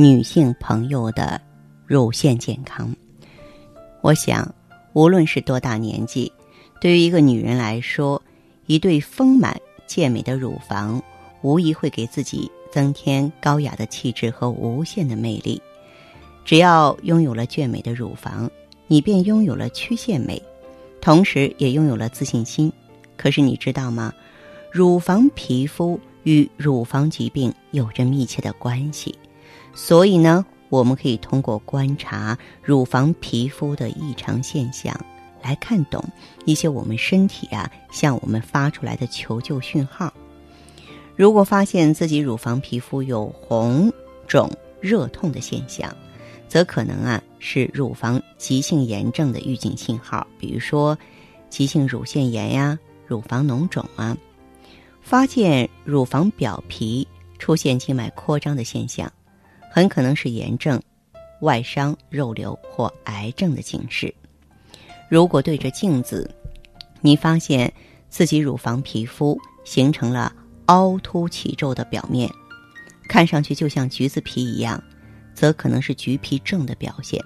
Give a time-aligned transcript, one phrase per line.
[0.00, 1.38] 女性朋友的
[1.86, 2.90] 乳腺健康，
[4.00, 4.50] 我想，
[4.94, 6.32] 无论是多大年纪，
[6.80, 8.22] 对于一个女人来说，
[8.64, 11.02] 一对丰满健美的乳房，
[11.42, 15.60] 无疑会给自己增添高雅的气质和无限的魅力。
[16.46, 18.50] 只要拥有了健美的乳房，
[18.86, 20.42] 你便拥有了曲线美，
[21.02, 22.72] 同时也拥有了自信心。
[23.18, 24.14] 可是你知道吗？
[24.72, 29.14] 乳房皮肤与乳房疾病有着密切的关系。
[29.82, 34.94] 所以呢，我们可以通过观察乳房皮肤的异常现象，
[35.42, 36.04] 来看懂
[36.44, 40.12] 一些我们身体啊向我们发出来的求救讯号。
[41.16, 43.90] 如果发现自己乳房皮肤有红
[44.28, 45.92] 肿、热痛的现象，
[46.46, 50.96] 则可能啊是乳房急性炎症的预警信号，比如说
[51.48, 54.16] 急性乳腺炎呀、乳房脓肿啊。
[55.00, 57.08] 发现乳房表皮
[57.38, 59.10] 出现静脉扩张的现象。
[59.70, 60.82] 很可能是炎症、
[61.42, 64.12] 外伤、肉瘤或癌症的警示。
[65.08, 66.28] 如果对着镜子，
[67.00, 67.72] 你发现
[68.08, 70.32] 自己乳房皮肤形成了
[70.66, 72.28] 凹凸起皱的表面，
[73.08, 74.82] 看上去就像橘子皮一样，
[75.34, 77.22] 则可能是橘皮症的表现。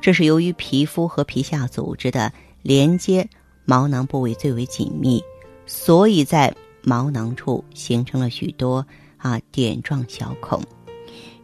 [0.00, 2.32] 这是由于皮肤和皮下组织的
[2.62, 3.28] 连接
[3.64, 5.22] 毛囊部位最为紧密，
[5.66, 10.62] 所以在毛囊处形成了许多啊点状小孔。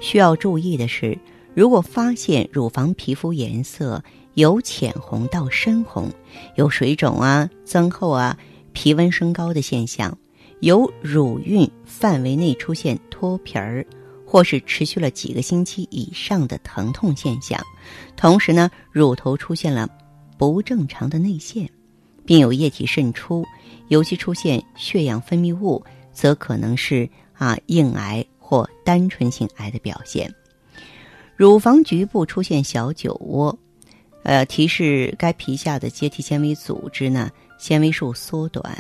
[0.04, 1.18] 需要注意的是，
[1.54, 4.04] 如果发现乳房皮肤颜色
[4.34, 6.10] 由浅红到深红，
[6.56, 8.36] 有水肿啊、增厚啊、
[8.74, 10.14] 皮温升高的现象，
[10.60, 13.84] 有乳晕范围内出现脱皮儿，
[14.26, 17.58] 或是持续了几个星期以上的疼痛现象，
[18.14, 19.88] 同时呢，乳头出现了
[20.36, 21.66] 不正常的内陷，
[22.26, 23.42] 并有液体渗出，
[23.88, 25.82] 尤其出现血样分泌物，
[26.12, 28.22] 则可能是啊硬癌。
[28.46, 30.30] 或单纯性癌的表现，
[31.34, 33.58] 乳房局部出现小酒窝，
[34.22, 38.76] 呃，提示该皮下的结缔纤维组织呢纤维束缩短。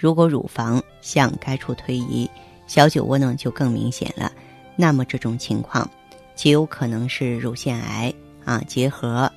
[0.00, 2.28] 如果乳房向该处推移，
[2.66, 4.32] 小酒窝呢就更明显了。
[4.74, 5.88] 那么这种情况
[6.34, 8.12] 极有可能是乳腺癌
[8.44, 9.30] 啊结核、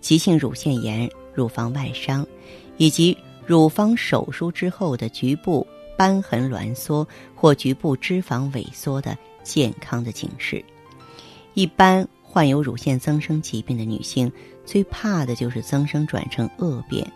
[0.00, 2.26] 急性乳腺炎、乳房外伤，
[2.78, 3.14] 以及
[3.44, 5.66] 乳房手术之后的局部。
[5.96, 10.64] 瘢痕挛缩或局部脂肪萎缩的健康的警示。
[11.54, 14.30] 一般患有乳腺增生疾病的女性，
[14.64, 17.10] 最怕的就是增生转成恶变。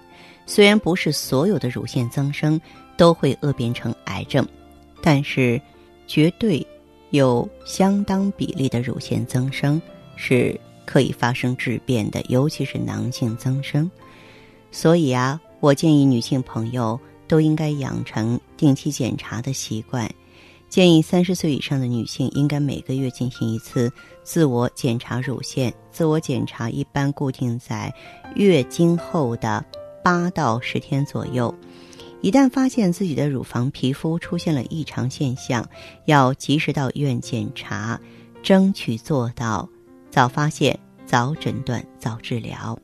[0.47, 2.61] 虽然不是所有的乳腺增生
[2.97, 4.47] 都会恶变成癌症，
[5.03, 5.61] 但是
[6.07, 6.67] 绝对
[7.11, 9.81] 有相当比例的乳腺增生
[10.17, 13.91] 是可以发生质变的，尤其是囊性增生。
[14.73, 16.99] 所以啊，我建议女性朋友。
[17.31, 20.13] 都应该养成定期检查的习惯，
[20.69, 23.89] 建议三十岁以上的女性应该每个月进行一次
[24.25, 25.73] 自我检查乳腺。
[25.93, 27.95] 自我检查一般固定在
[28.35, 29.65] 月经后的
[30.03, 31.55] 八到十天左右。
[32.21, 35.65] 一旦发现自己的乳房皮肤出现了异常现象，
[36.07, 37.99] 要及时到医院检查，
[38.43, 39.69] 争取做到
[40.11, 40.77] 早发现、
[41.07, 42.77] 早诊断、早治疗。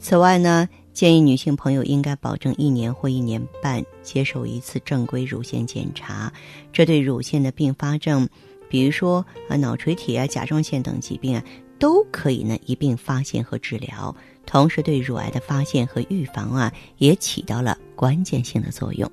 [0.00, 0.68] 此外呢？
[0.96, 6.32] 建议女性朋友应该保证一年或一年半接受一次正规乳腺检查，
[6.72, 8.26] 这对乳腺的并发症，
[8.70, 11.44] 比如说啊脑垂体啊甲状腺等疾病啊，
[11.78, 14.16] 都可以呢一并发现和治疗。
[14.46, 19.10] 同时，对乳癌的发现和预防啊，也起到了关键性的作用。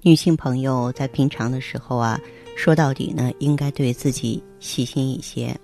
[0.00, 2.18] 女性朋友在平常的时候啊，
[2.56, 5.54] 说到底呢，应该对自己细心一些。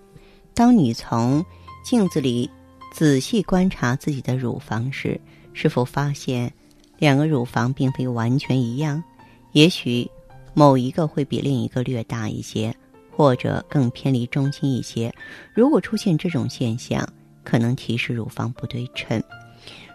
[0.53, 1.43] 当你从
[1.83, 2.50] 镜子里
[2.93, 5.19] 仔细观察自己的乳房时，
[5.61, 6.53] 是否发现，
[6.99, 9.03] 两个乳房并非完全一样？
[9.51, 10.09] 也许
[10.55, 12.73] 某一个会比另一个略大一些，
[13.11, 15.13] 或者更偏离中心一些。
[15.53, 17.05] 如果出现这种现象，
[17.43, 19.21] 可能提示乳房不对称。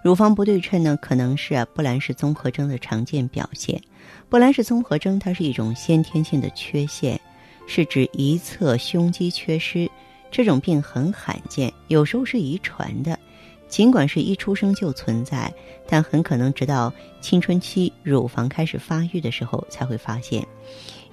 [0.03, 3.81] 乳房不对称呢，可能是啊布兰氏综合征的常见表现。
[4.27, 7.17] 布兰氏综合征它是一种先天性的缺陷，
[7.67, 9.89] 是指一侧胸肌缺失。
[10.29, 13.17] 这种病很罕见，有时候是遗传的。
[13.73, 15.51] 尽管是一出生就存在，
[15.87, 20.45] 但很可能直到青春期乳房开始发育的时候才会发现。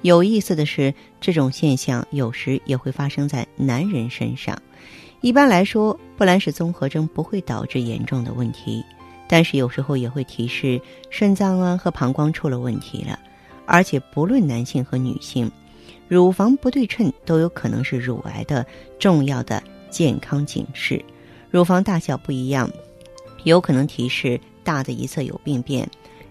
[0.02, 0.92] 有意思的是，
[1.22, 4.60] 这种现象有时也会发生在男人身上。
[5.22, 8.84] 一般来说，布兰氏综合征不会导致严重的问题，
[9.26, 10.78] 但是有时候也会提示
[11.08, 13.18] 肾脏啊和膀胱出了问题了。
[13.64, 15.50] 而且不论男性和女性，
[16.08, 18.66] 乳房不对称都有可能是乳癌的
[18.98, 21.02] 重要的健康警示。
[21.50, 22.70] 乳房大小不一样，
[23.44, 25.88] 有可能提示大的一侧有病变，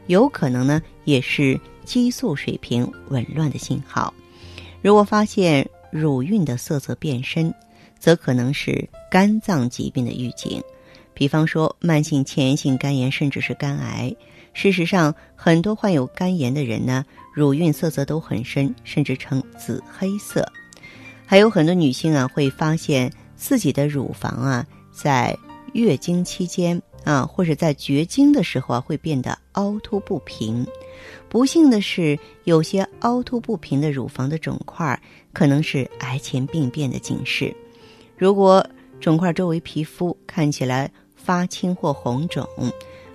[0.08, 4.14] 有可能呢也是激素水平紊乱的信号。
[4.82, 7.54] 如果发现乳晕的色泽变深，
[8.00, 10.64] 则可能是肝脏疾病的预警，
[11.14, 14.16] 比方说慢性前炎性肝炎，甚至是肝癌。
[14.54, 20.50] 事实上，很多患有肝炎的人呢，乳晕色泽都很深，甚至呈紫黑色。
[21.26, 24.66] 还有很多女性啊，会发现自己的乳房啊，
[25.02, 25.38] 在
[25.72, 30.68] 月经期间啊，或者在绝经的时候啊，会变得凹凸不平。
[31.30, 35.02] 不幸的是，有些凹凸不平的乳房的肿块，
[35.32, 37.56] 可能是癌前病变的警示。
[38.18, 38.66] 如果
[39.00, 42.46] 肿块周围皮肤看起来发青或红肿，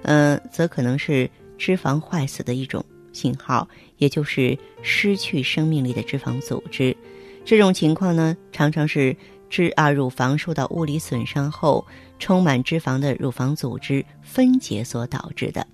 [0.02, 1.28] 嗯，则可能是
[1.58, 2.82] 脂肪坏死的一种
[3.12, 6.96] 信号，也就是失去生命力的脂肪组织。
[7.44, 9.14] 这种情况呢，常常是
[9.56, 11.86] 是啊乳房受到物理损伤后，
[12.18, 15.64] 充满脂肪的乳房组织分解所导致的。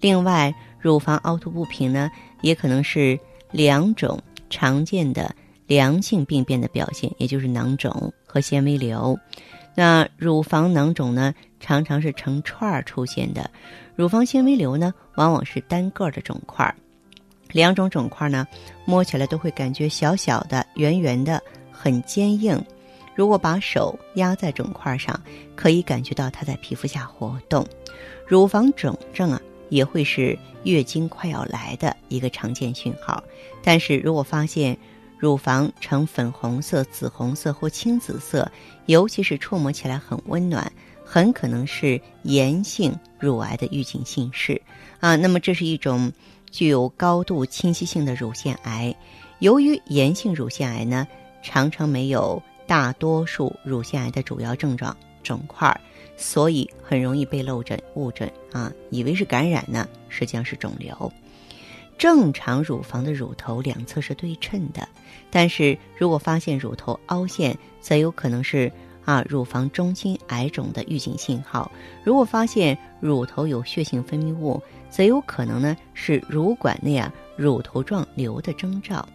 [0.00, 2.10] 另外，乳房凹凸不平呢，
[2.40, 3.20] 也可能是
[3.50, 5.30] 两种常见的。
[5.66, 9.14] 良性病变的表现，也就是囊肿和纤维瘤。
[9.74, 13.42] 那乳房囊肿呢，常常是成串儿出现的；
[13.94, 16.74] 乳房纤维瘤呢，往往是单个的肿块。
[17.52, 18.46] 两种肿块呢，
[18.86, 21.38] 摸起来都会感觉小小的、圆圆的，
[21.70, 22.58] 很坚硬。
[23.18, 25.20] 如果把手压在肿块上，
[25.56, 27.66] 可以感觉到它在皮肤下活动。
[28.24, 33.20] 乳房肿症啊，也会是月经快要来的一个常见讯号。
[33.60, 34.78] 但是如果发现，
[35.18, 38.48] 乳房呈粉红色、紫红色或青紫色，
[38.86, 40.72] 尤其是触摸起来很温暖，
[41.04, 44.62] 很可能是炎性乳癌的预警信示
[45.00, 45.16] 啊。
[45.16, 46.12] 那么这是一种
[46.52, 48.94] 具有高度侵袭性的乳腺癌。
[49.40, 51.04] 由于炎性乳腺癌呢，
[51.42, 55.74] 常常没有大多数乳腺癌的主要症状肿块，
[56.18, 61.10] 所以很容易被漏诊误诊啊，以为是感染呢，实际上是肿瘤。
[61.96, 64.86] 正常乳房的乳头两侧是对称的，
[65.30, 68.70] 但是如果发现乳头凹陷，则有可能是
[69.04, 71.68] 啊乳房中心癌肿的预警信号；
[72.04, 79.08] 如果发现乳头有血性分泌物，则有可能呢是乳管内啊乳头状瘤的征兆。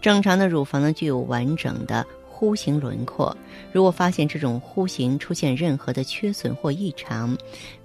[0.00, 2.06] 正常的乳房呢具有完整的。
[2.38, 3.36] 弧形轮廓，
[3.72, 7.36] 如果发现这种弧形出现任何的缺损或异常，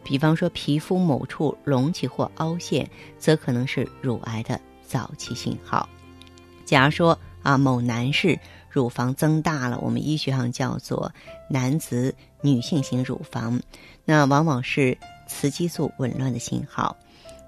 [0.04, 5.90] 比方说皮肤某处隆起或凹陷，则可能是乳癌的早期信号。
[6.66, 8.38] 假如说啊，某男士
[8.70, 11.12] 乳房增大了，我们医学上叫做
[11.50, 13.60] 男子女性型乳房，
[14.06, 16.96] 那往往是雌激素紊乱的信号。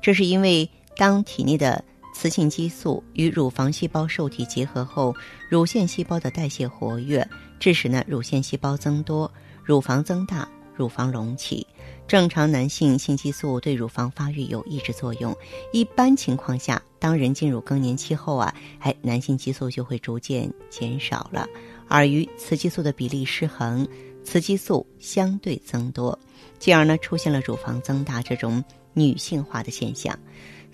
[0.01, 1.83] 这是因为当体内的
[2.17, 5.13] 雌性激素与乳房细胞受体结合后，
[5.49, 7.27] 乳腺细胞的代谢活跃，
[7.59, 9.29] 致使呢乳腺细胞增多，
[9.65, 11.67] 乳房增大，乳房隆起。
[12.07, 15.35] 正常男性性激素对乳房发育有抑制作用。
[15.73, 21.45] 一般情况下，当人进入更年期后啊，哎，男性激素就会逐渐减少了，
[21.89, 23.85] 而与雌激素的比例失衡，
[24.23, 26.17] 雌激素相对增多，
[26.59, 30.17] 进而呢出现了乳房增大这种女性化的现象。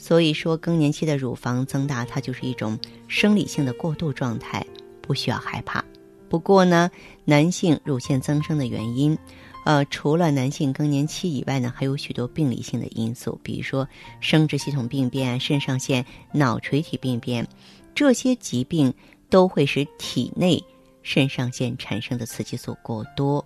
[0.02, 2.78] 所以说，更年期的乳房增大，它就是一种
[3.08, 4.66] 生理性的过渡状态，
[5.00, 5.86] 不需要害怕。
[6.28, 6.90] 不过呢，
[7.24, 9.16] 男性乳腺增生的原因，
[9.64, 13.88] 呃，除了男性更年期以外呢，还有许多病理性的因素，比如说
[14.20, 17.48] 生殖系统病变、肾上腺、脑垂体病变，
[17.94, 18.92] 这些疾病
[19.30, 20.62] 都会使体内
[21.04, 23.46] 肾上腺产生的雌激素过多。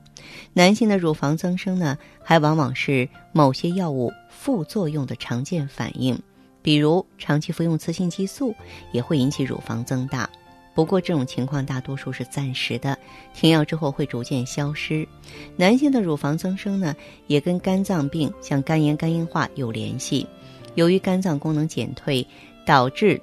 [0.53, 6.17] 男性的乳房增生呢，还往往是某些药物副作用的常见反应。
[6.65, 8.51] 比如长期服用雌性激素
[8.91, 10.27] 也会引起乳房增大，
[10.73, 12.97] 不过这种情况大多数是暂时的，
[13.35, 15.07] 停药之后会逐渐消失。
[15.55, 16.95] 男性的乳房增生呢，
[17.27, 20.25] 也跟肝脏病像肝炎、肝硬化有联系。
[20.73, 22.25] 由于肝脏功能减退，
[22.65, 23.21] 导致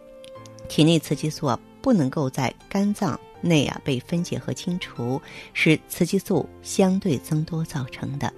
[0.68, 5.20] 体内雌激素啊不能够在肝脏内啊被分解和清除，
[5.52, 8.32] 是雌激素相对增多造成的。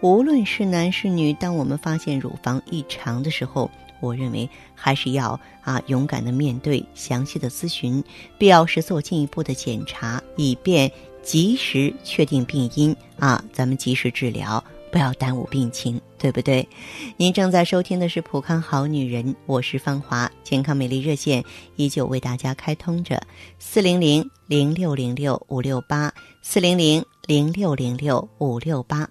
[0.00, 8.02] 无论是男是女，当我们发现乳房异常的时候，我认为还是要啊勇敢的面对，详细的咨询，
[8.38, 10.90] 必要时做进一步的检查，以便
[11.22, 14.62] 及时确定病因啊，咱们及时治疗。
[14.92, 16.68] 不要耽误病情，对不对？
[17.16, 21.44] 您正在收听的是《普康好女人》，我是芳华，健康美丽热线
[21.76, 23.22] 依旧为大家开通着，
[23.60, 29.08] 四零零零六零六五六八，四零零零六零六五六八。